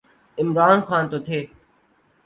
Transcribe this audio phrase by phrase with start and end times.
[0.37, 1.39] عمران خان تو تھے۔